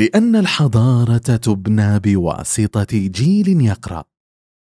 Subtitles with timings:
[0.00, 4.04] لأن الحضارة تبنى بواسطة جيل يقرأ.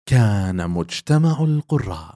[0.05, 2.15] كان مجتمع القراء.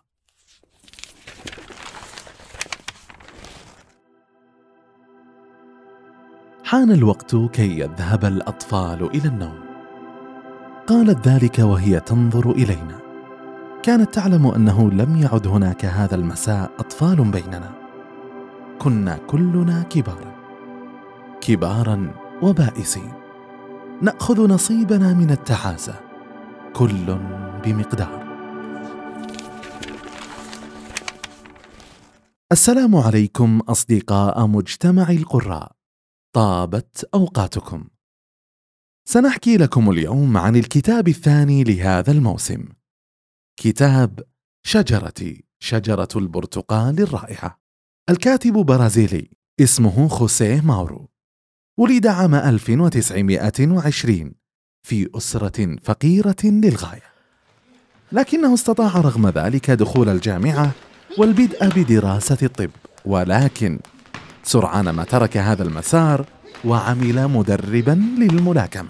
[6.64, 9.60] حان الوقت كي يذهب الأطفال إلى النوم.
[10.88, 13.00] قالت ذلك وهي تنظر إلينا.
[13.84, 17.72] كانت تعلم أنه لم يعد هناك هذا المساء أطفال بيننا.
[18.80, 20.36] كنا كلنا كبارا.
[21.42, 23.14] كبارا وبائسين.
[24.02, 26.02] نأخذ نصيبنا من التعاسة.
[26.76, 27.20] كل
[27.64, 28.22] بمقدار.
[32.52, 35.72] السلام عليكم أصدقاء مجتمع القراء.
[36.36, 37.88] طابت أوقاتكم.
[39.08, 42.66] سنحكي لكم اليوم عن الكتاب الثاني لهذا الموسم.
[43.60, 44.20] كتاب
[44.66, 47.62] شجرتي شجرة البرتقال الرائعة.
[48.10, 51.11] الكاتب برازيلي اسمه خوسيه ماورو.
[51.78, 54.34] ولد عام 1920
[54.84, 57.12] في أسرة فقيرة للغاية.
[58.12, 60.72] لكنه استطاع رغم ذلك دخول الجامعة
[61.18, 62.70] والبدء بدراسة الطب
[63.06, 63.80] ولكن
[64.44, 66.26] سرعان ما ترك هذا المسار
[66.66, 68.90] وعمل مدربا للملاكمة.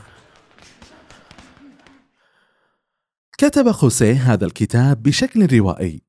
[3.37, 6.01] كتب خوسيه هذا الكتاب بشكل روائي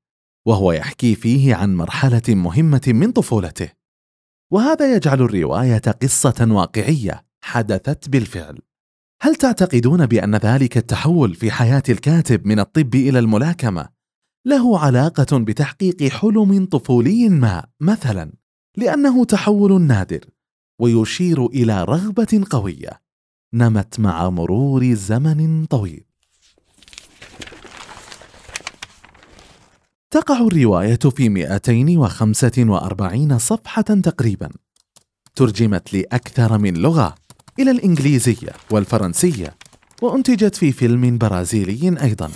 [0.47, 3.82] وهو يحكي فيه عن مرحلة مهمة من طفولته.
[4.53, 8.59] وهذا يجعل الرواية قصة واقعية حدثت بالفعل.
[9.23, 13.89] هل تعتقدون بأن ذلك التحول في حياة الكاتب من الطب إلى الملاكمة
[14.47, 18.33] له علاقة بتحقيق حلم طفولي ما مثلا؟
[18.77, 20.25] لأنه تحول نادر
[20.81, 23.03] ويشير إلى رغبة قوية
[23.55, 26.05] نمت مع مرور زمن طويل.
[30.13, 34.49] تقع الرواية في 245 صفحة تقريبا.
[35.35, 37.15] ترجمت لأكثر من لغة
[37.59, 39.57] إلى الإنجليزية والفرنسية
[40.03, 42.31] وأنتجت في فيلم برازيلي أيضا.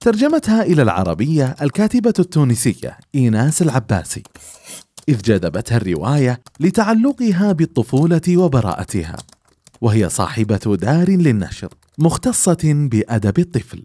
[0.00, 4.22] ترجمتها إلى العربية الكاتبة التونسية إيناس العباسي.
[5.08, 9.16] إذ جذبتها الرواية لتعلقها بالطفولة وبراءتها
[9.80, 13.84] وهي صاحبة دار للنشر مختصة بأدب الطفل.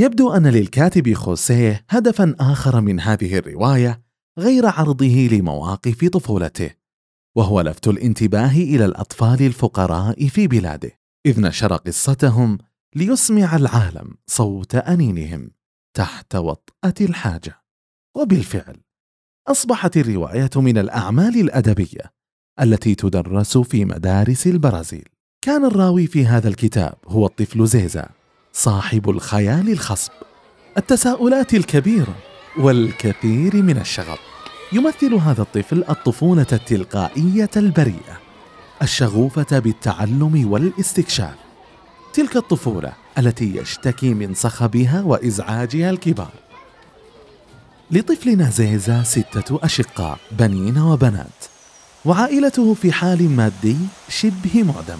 [0.00, 4.02] يبدو أن للكاتب خوسيه هدفا آخر من هذه الرواية
[4.38, 6.70] غير عرضه لمواقف طفولته
[7.36, 10.90] وهو لفت الانتباه إلى الأطفال الفقراء في بلاده
[11.26, 12.58] إذ نشر قصتهم
[12.96, 15.50] ليسمع العالم صوت أنينهم
[15.96, 17.62] تحت وطأة الحاجة.
[18.16, 18.76] وبالفعل
[19.48, 22.12] أصبحت الرواية من الأعمال الأدبية
[22.60, 25.08] التي تدرس في مدارس البرازيل.
[25.44, 28.08] كان الراوي في هذا الكتاب هو الطفل زيزا.
[28.52, 30.12] صاحب الخيال الخصب
[30.76, 32.14] التساؤلات الكبيره
[32.58, 34.18] والكثير من الشغب.
[34.72, 38.20] يمثل هذا الطفل الطفولة التلقائية البريئة
[38.82, 41.34] الشغوفة بالتعلم والاستكشاف.
[42.12, 46.32] تلك الطفولة التي يشتكي من صخبها وإزعاجها الكبار.
[47.90, 51.44] لطفلنا زيزا ستة أشقاء بنين وبنات.
[52.04, 53.76] وعائلته في حال مادي
[54.08, 54.98] شبه معدم.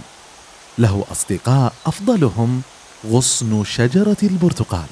[0.79, 2.63] له أصدقاء أفضلهم
[3.07, 4.89] غصن شجرة البرتقال.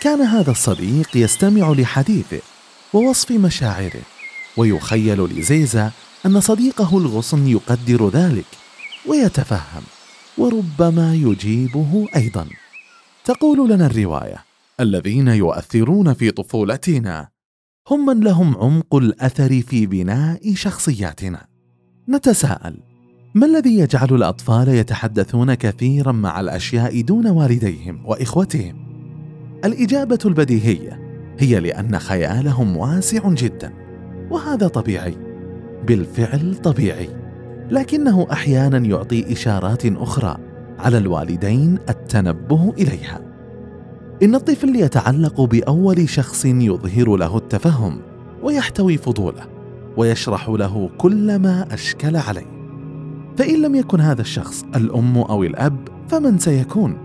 [0.00, 2.40] كان هذا الصديق يستمع لحديثه
[2.92, 4.02] ووصف مشاعره
[4.56, 5.90] ويخيل لزيزا
[6.26, 8.46] أن صديقه الغصن يقدر ذلك
[9.06, 9.82] ويتفهم
[10.38, 12.48] وربما يجيبه أيضا.
[13.24, 14.44] تقول لنا الرواية
[14.80, 17.28] الذين يؤثرون في طفولتنا
[17.88, 21.46] هم من لهم عمق الأثر في بناء شخصياتنا.
[22.08, 22.93] نتساءل
[23.34, 28.76] ما الذي يجعل الأطفال يتحدثون كثيرا مع الأشياء دون والديهم وإخوتهم؟
[29.64, 31.00] الإجابة البديهية
[31.38, 33.72] هي لأن خيالهم واسع جدا
[34.30, 35.16] وهذا طبيعي.
[35.86, 37.08] بالفعل طبيعي.
[37.70, 40.36] لكنه أحيانا يعطي إشارات أخرى
[40.78, 43.20] على الوالدين التنبه إليها.
[44.22, 48.00] إن الطفل يتعلق بأول شخص يظهر له التفهم
[48.42, 49.46] ويحتوي فضوله
[49.96, 52.53] ويشرح له كل ما أشكل عليه.
[53.36, 56.98] فإن لم يكن هذا الشخص الأم أو الأب فمن سيكون؟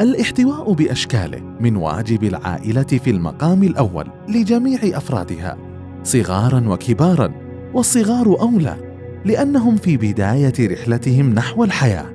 [0.00, 5.58] الاحتواء بأشكاله من واجب العائلة في المقام الأول لجميع أفرادها
[6.04, 7.32] صغارا وكبارا
[7.74, 8.76] والصغار أولى
[9.24, 12.06] لأنهم في بداية رحلتهم نحو الحياة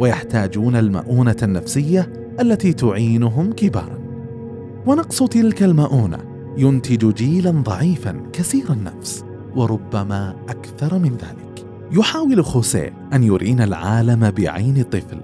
[0.00, 3.98] ويحتاجون المؤونة النفسية التي تعينهم كبارا
[4.86, 6.18] ونقص تلك المؤونة
[6.58, 9.24] ينتج جيلا ضعيفا كثير النفس
[9.56, 11.45] وربما أكثر من ذلك
[11.92, 15.20] يحاول خوسيه أن يرينا العالم بعين الطفل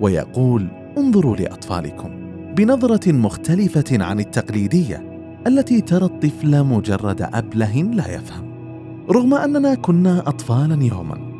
[0.00, 0.68] ويقول
[0.98, 2.10] انظروا لأطفالكم
[2.56, 5.14] بنظرة مختلفة عن التقليدية
[5.46, 8.54] التي ترى الطفل مجرد أبله لا يفهم.
[9.10, 11.34] رغم أننا كنا اطفالا يوما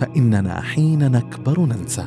[0.00, 2.04] فإننا حين نكبر ننسى.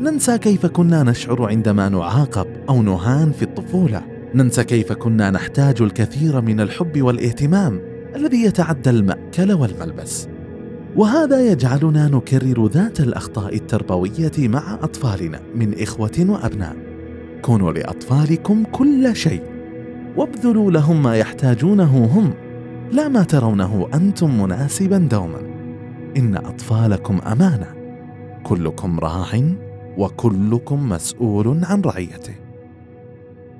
[0.00, 4.02] ننسى كيف كنا نشعر عندما نعاقب أو نهان في الطفولة.
[4.34, 7.80] ننسى كيف كنا نحتاج الكثير من الحب والإهتمام
[8.16, 10.28] الذي يتعدى المأكل والملبس.
[10.98, 16.76] وهذا يجعلنا نكرر ذات الأخطاء التربوية مع أطفالنا من إخوة وأبناء.
[17.42, 19.42] كونوا لأطفالكم كل شيء.
[20.16, 22.34] وابذلوا لهم ما يحتاجونه هم
[22.92, 25.40] لا ما ترونه أنتم مناسبا دوما.
[26.16, 27.74] إن أطفالكم أمانة.
[28.42, 29.54] كلكم راع
[29.98, 32.34] وكلكم مسؤول عن رعيته.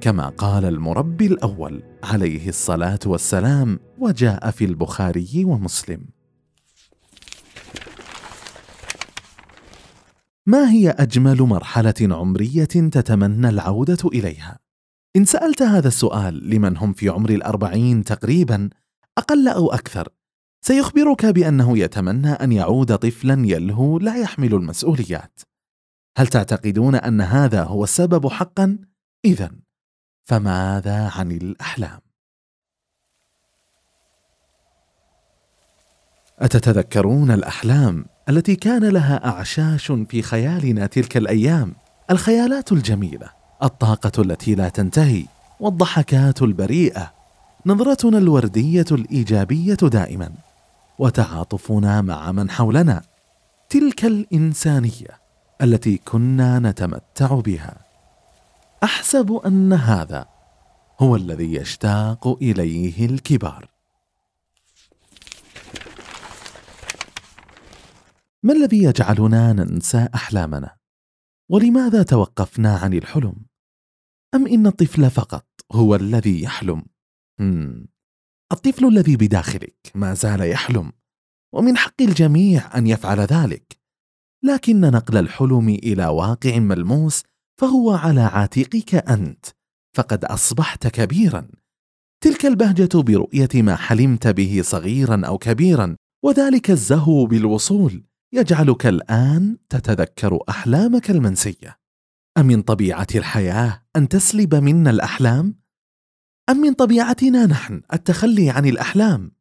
[0.01, 6.18] كما قال المربي الأول عليه الصلاة والسلام وجاء في البخاري ومسلم.
[10.49, 14.59] ما هي أجمل مرحلة عمرية تتمنى العودة إليها؟
[15.17, 18.71] إن سألت هذا السؤال لمن هم في عمر الأربعين تقريبا
[19.19, 20.09] أقل أو أكثر
[20.61, 25.41] سيخبرك بأنه يتمنى أن يعود طفلا يلهو لا يحمل المسؤوليات.
[26.17, 28.79] هل تعتقدون أن هذا هو السبب حقا؟
[29.25, 29.51] اذا
[30.25, 32.01] فماذا عن الأحلام؟
[36.39, 41.75] أتتذكرون الأحلام؟ التي كان لها أعشاش في خيالنا تلك الأيام.
[42.11, 43.29] الخيالات الجميلة
[43.63, 45.25] الطاقة التي لا تنتهي
[45.61, 47.13] والضحكات البريئة.
[47.67, 50.31] نظرتنا الوردية الإيجابية دائما.
[50.99, 53.03] وتعاطفنا مع من حولنا.
[53.69, 55.19] تلك الإنسانية
[55.63, 57.77] التي كنا نتمتع بها.
[58.85, 60.27] أحسب أن هذا
[61.01, 63.69] هو الذي يشتاق إليه الكبار.
[68.45, 70.77] ما الذي يجعلنا ننسى أحلامنا؟
[71.51, 73.35] ولماذا توقفنا عن الحلم؟
[74.35, 76.85] أم إن الطفل فقط هو الذي يحلم؟
[77.41, 77.89] مم.
[78.53, 80.93] الطفل الذي بداخلك ما زال يحلم
[81.55, 83.79] ومن حق الجميع أن يفعل ذلك.
[84.45, 87.23] لكن نقل الحلم إلى واقع ملموس
[87.61, 89.47] فهو على عاتقك أنت
[89.97, 91.49] فقد أصبحت كبيرا.
[92.21, 98.08] تلك البهجة برؤية ما حلمت به صغيرا أو كبيرا وذلك الزهو بالوصول.
[98.33, 101.81] يجعلك الآن تتذكر أحلامك المنسية.
[102.39, 105.55] أم من طبيعة الحياة أن تسلب منا الأحلام؟
[106.51, 109.33] أم من طبيعتنا نحن التخلي عن الأحلام؟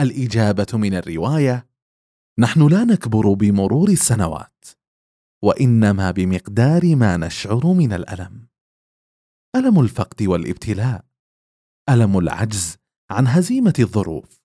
[0.00, 1.68] الإجابة من الرواية
[2.38, 4.64] نحن لا نكبر بمرور السنوات
[5.44, 8.48] وإنما بمقدار ما نشعر من الألم.
[9.56, 11.04] ألم الفقد والابتلاء
[11.88, 12.76] ألم العجز
[13.10, 14.37] عن هزيمة الظروف.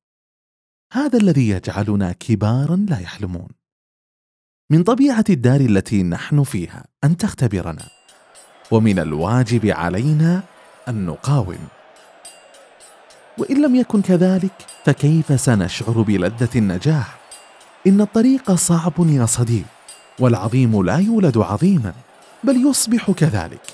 [0.96, 3.48] هذا الذي يجعلنا كبارا لا يحلمون.
[4.70, 7.86] من طبيعة الدار التي نحن فيها أن تختبرنا
[8.72, 10.42] ومن الواجب علينا
[10.90, 11.68] أن نقاوم.
[13.38, 14.52] وإن لم يكن كذلك
[14.86, 17.20] فكيف سنشعر بلذة النجاح؟
[17.88, 19.66] إن الطريق صعب يا صديق
[20.20, 21.94] والعظيم لا يولد عظيما
[22.44, 23.74] بل يصبح كذلك.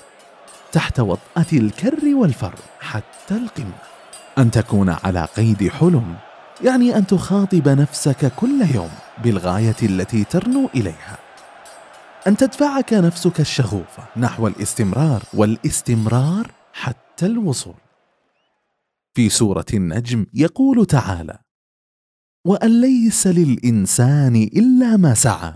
[0.72, 3.78] تحت وطأة الكر والفر حتى القمة.
[4.38, 6.16] أن تكون على قيد حلم.
[6.64, 8.90] يعني أن تخاطب نفسك كل يوم
[9.24, 11.18] بالغاية التي ترنو إليها.
[12.26, 17.74] أن تدفعك نفسك الشغوفه نحو الاستمرار والاستمرار حتى الوصول.
[19.14, 21.38] في سورة النجم يقول تعالى
[22.46, 25.54] وأن ليس للإنسان إلا ما سعى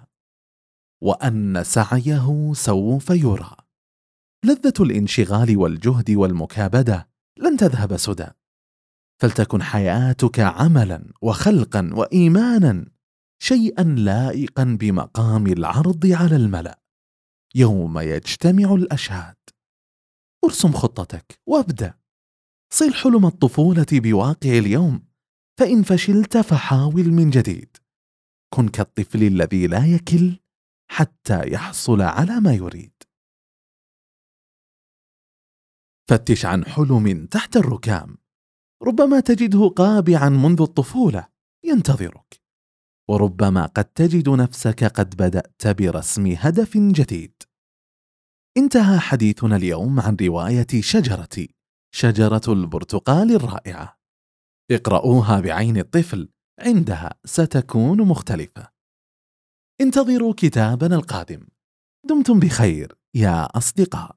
[1.01, 3.57] وأن سعيه سوف يرى.
[4.45, 8.29] لذة الانشغال والجهد والمكابدة لن تذهب سدى.
[9.25, 12.87] فلتكن حياتك عملا وخلقا وايمانا
[13.43, 16.81] شيئا لائقا بمقام العرض على الملأ.
[17.55, 19.37] يوم يجتمع الأشهاد.
[20.45, 21.95] ارسم خطتك وابدأ.
[22.73, 25.07] صل حلم الطفولة بواقع اليوم
[25.59, 27.77] فإن فشلت فحاول من جديد.
[28.55, 30.39] كن كالطفل الذي لا يكل
[30.91, 33.03] حتى يحصل على ما يريد.
[36.09, 38.24] فتش عن حلم تحت الركام.
[38.85, 41.29] ربما تجده قابعا منذ الطفولة
[41.65, 42.41] ينتظرك.
[43.11, 47.43] وربما قد تجد نفسك قد بدأت برسم هدف جديد.
[48.57, 51.55] انتهى حديثنا اليوم عن رواية شجرتي
[51.95, 53.99] شجرة البرتقال الرائعة.
[54.71, 56.29] اقرأوها بعين الطفل
[56.61, 58.69] عندها ستكون مختلفة.
[59.81, 61.47] انتظروا كتابنا القادم.
[62.09, 64.17] دمتم بخير يا أصدقاء.